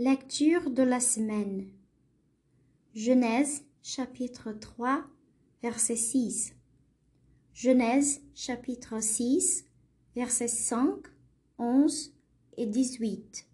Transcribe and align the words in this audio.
Lecture 0.00 0.70
de 0.70 0.84
la 0.84 1.00
semaine. 1.00 1.68
Genèse 2.94 3.64
chapitre 3.82 4.52
3 4.52 5.04
verset 5.60 5.96
6. 5.96 6.54
Genèse 7.52 8.20
chapitre 8.32 9.00
6 9.00 9.64
versets 10.14 10.46
5, 10.46 11.04
11 11.58 12.14
et 12.58 12.66
18. 12.66 13.48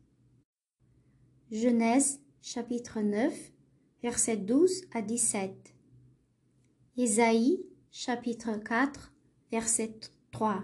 Genèse 1.51 2.21
chapitre 2.43 3.01
9 3.01 3.33
versets 4.03 4.37
12 4.37 4.85
à 4.93 5.01
17. 5.01 5.75
Isaïe 6.99 7.65
chapitre 7.91 8.59
4 8.63 9.15
verset 9.51 9.99
3. 10.31 10.63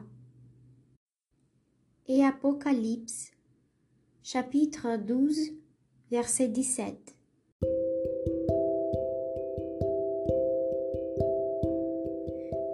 Et 2.06 2.22
Apocalypse 2.22 3.31
chapitre 4.22 4.98
12 4.98 5.53
verset 6.11 6.48
17. 6.48 6.92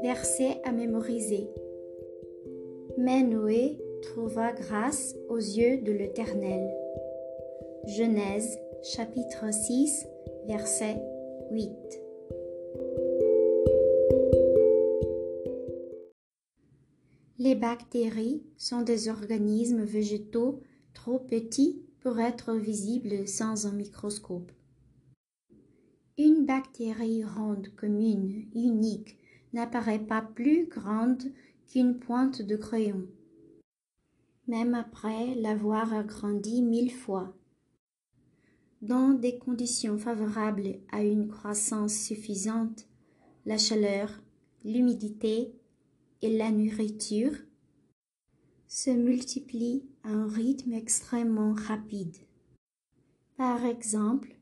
Verset 0.02 0.60
à 0.64 0.72
mémoriser. 0.72 1.50
Mais 2.96 3.22
Noé 3.22 3.78
trouva 4.00 4.52
grâce 4.52 5.14
aux 5.28 5.36
yeux 5.36 5.82
de 5.82 5.92
l'Éternel. 5.92 6.66
Genèse 7.86 8.58
chapitre 8.82 9.52
6 9.52 10.06
verset 10.46 10.96
8. 11.50 11.70
Les 17.38 17.54
bactéries 17.54 18.42
sont 18.56 18.80
des 18.80 19.08
organismes 19.10 19.84
végétaux 19.84 20.60
trop 20.94 21.18
petits 21.18 21.85
pour 22.06 22.20
être 22.20 22.54
visible 22.54 23.26
sans 23.26 23.66
un 23.66 23.72
microscope. 23.72 24.52
Une 26.16 26.46
bactérie 26.46 27.24
ronde 27.24 27.66
commune, 27.74 28.46
unique, 28.54 29.18
n'apparaît 29.52 29.98
pas 29.98 30.22
plus 30.22 30.68
grande 30.68 31.24
qu'une 31.66 31.98
pointe 31.98 32.42
de 32.42 32.54
crayon, 32.54 33.08
même 34.46 34.74
après 34.74 35.34
l'avoir 35.34 35.92
agrandie 35.92 36.62
mille 36.62 36.92
fois. 36.92 37.34
Dans 38.82 39.10
des 39.10 39.36
conditions 39.36 39.98
favorables 39.98 40.78
à 40.92 41.02
une 41.02 41.26
croissance 41.26 41.94
suffisante, 41.94 42.86
la 43.46 43.58
chaleur, 43.58 44.22
l'humidité 44.64 45.52
et 46.22 46.38
la 46.38 46.52
nourriture 46.52 47.34
se 48.68 48.90
multiplient 48.90 49.84
à 50.02 50.10
un 50.10 50.28
rythme 50.28 50.72
extrêmement 50.72 51.52
rapide. 51.52 52.16
Par 53.36 53.64
exemple, 53.64 54.36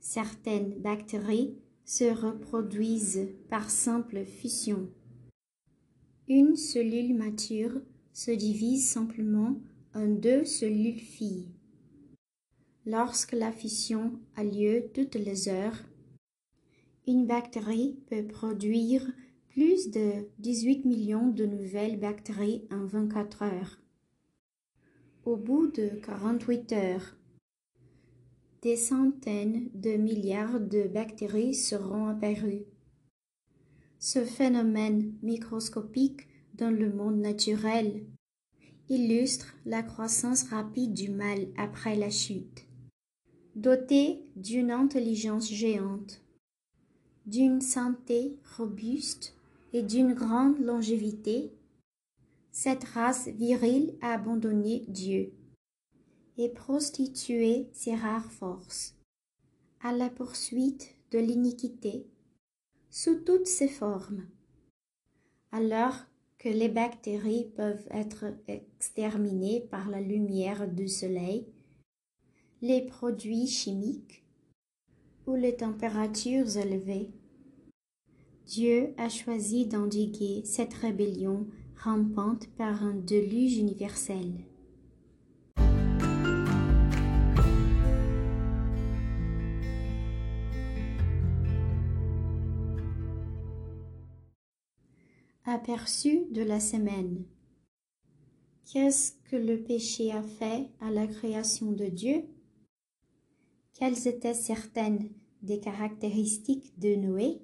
certaines 0.00 0.78
bactéries 0.80 1.56
se 1.84 2.04
reproduisent 2.04 3.28
par 3.48 3.70
simple 3.70 4.24
fission. 4.24 4.90
Une 6.28 6.56
cellule 6.56 7.14
mature 7.14 7.80
se 8.12 8.30
divise 8.30 8.88
simplement 8.88 9.58
en 9.94 10.06
deux 10.06 10.44
cellules 10.44 11.00
filles. 11.00 11.48
Lorsque 12.84 13.32
la 13.32 13.52
fission 13.52 14.18
a 14.36 14.44
lieu 14.44 14.90
toutes 14.92 15.14
les 15.14 15.48
heures, 15.48 15.78
une 17.06 17.26
bactérie 17.26 17.98
peut 18.08 18.26
produire 18.26 19.06
plus 19.58 19.90
de 19.90 20.28
18 20.38 20.84
millions 20.84 21.26
de 21.26 21.44
nouvelles 21.44 21.98
bactéries 21.98 22.62
en 22.70 22.84
24 22.84 23.42
heures. 23.42 23.80
Au 25.24 25.34
bout 25.34 25.66
de 25.66 25.88
48 26.06 26.72
heures, 26.74 27.16
des 28.62 28.76
centaines 28.76 29.68
de 29.74 29.96
milliards 29.96 30.60
de 30.60 30.86
bactéries 30.86 31.54
seront 31.54 32.06
apparues. 32.06 32.66
Ce 33.98 34.24
phénomène 34.24 35.12
microscopique 35.22 36.28
dans 36.54 36.70
le 36.70 36.92
monde 36.92 37.18
naturel 37.18 38.04
illustre 38.88 39.56
la 39.66 39.82
croissance 39.82 40.44
rapide 40.44 40.94
du 40.94 41.10
mal 41.10 41.48
après 41.56 41.96
la 41.96 42.10
chute. 42.10 42.64
Doté 43.56 44.22
d'une 44.36 44.70
intelligence 44.70 45.50
géante, 45.50 46.22
d'une 47.26 47.60
santé 47.60 48.38
robuste 48.56 49.34
et 49.72 49.82
d'une 49.82 50.14
grande 50.14 50.58
longévité, 50.58 51.52
cette 52.50 52.84
race 52.84 53.28
virile 53.28 53.94
a 54.00 54.12
abandonné 54.12 54.84
Dieu 54.88 55.32
et 56.38 56.48
prostitué 56.48 57.68
ses 57.72 57.94
rares 57.94 58.32
forces 58.32 58.96
à 59.80 59.92
la 59.92 60.08
poursuite 60.08 60.94
de 61.10 61.18
l'iniquité 61.18 62.06
sous 62.90 63.16
toutes 63.16 63.46
ses 63.46 63.68
formes. 63.68 64.26
Alors 65.52 65.96
que 66.38 66.48
les 66.48 66.68
bactéries 66.68 67.50
peuvent 67.56 67.86
être 67.90 68.26
exterminées 68.46 69.60
par 69.70 69.88
la 69.88 70.00
lumière 70.00 70.68
du 70.68 70.88
soleil, 70.88 71.46
les 72.60 72.82
produits 72.82 73.46
chimiques 73.46 74.24
ou 75.26 75.34
les 75.34 75.56
températures 75.56 76.56
élevées, 76.56 77.10
Dieu 78.48 78.94
a 78.96 79.10
choisi 79.10 79.66
d'endiguer 79.66 80.40
cette 80.46 80.72
rébellion 80.72 81.46
rampante 81.76 82.48
par 82.56 82.82
un 82.82 82.94
déluge 82.94 83.58
universel. 83.58 84.32
Aperçu 95.44 96.24
de 96.30 96.40
la 96.40 96.58
semaine. 96.58 97.26
Qu'est-ce 98.64 99.12
que 99.30 99.36
le 99.36 99.62
péché 99.62 100.10
a 100.10 100.22
fait 100.22 100.70
à 100.80 100.90
la 100.90 101.06
création 101.06 101.72
de 101.72 101.84
Dieu? 101.84 102.24
Quelles 103.74 104.08
étaient 104.08 104.32
certaines 104.32 105.10
des 105.42 105.60
caractéristiques 105.60 106.72
de 106.78 106.94
Noé? 106.94 107.42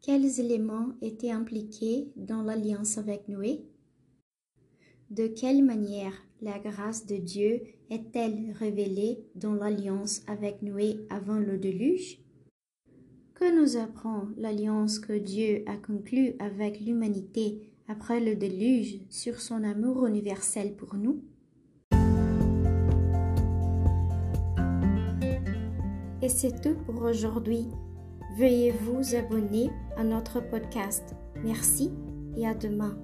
Quels 0.00 0.40
éléments 0.40 0.92
étaient 1.02 1.30
impliqués 1.30 2.12
dans 2.16 2.42
l'alliance 2.42 2.98
avec 2.98 3.28
Noé? 3.28 3.64
De 5.10 5.26
quelle 5.26 5.64
manière 5.64 6.12
la 6.40 6.58
grâce 6.58 7.06
de 7.06 7.16
Dieu 7.16 7.62
est-elle 7.90 8.52
révélée 8.52 9.24
dans 9.34 9.54
l'alliance 9.54 10.22
avec 10.26 10.62
Noé 10.62 11.06
avant 11.10 11.38
le 11.38 11.58
déluge? 11.58 12.20
Que 13.34 13.58
nous 13.58 13.76
apprend 13.76 14.28
l'alliance 14.36 14.98
que 14.98 15.12
Dieu 15.12 15.64
a 15.66 15.76
conclue 15.76 16.34
avec 16.38 16.80
l'humanité 16.80 17.62
après 17.88 18.20
le 18.20 18.36
déluge 18.36 19.00
sur 19.08 19.40
son 19.40 19.64
amour 19.64 20.06
universel 20.06 20.74
pour 20.76 20.94
nous? 20.94 21.22
Et 26.20 26.28
c'est 26.28 26.60
tout 26.60 26.74
pour 26.84 27.02
aujourd'hui. 27.02 27.66
Veuillez 28.38 28.70
vous 28.70 29.16
abonner 29.16 29.68
à 29.96 30.04
notre 30.04 30.38
podcast. 30.38 31.16
Merci 31.42 31.90
et 32.36 32.46
à 32.46 32.54
demain. 32.54 32.96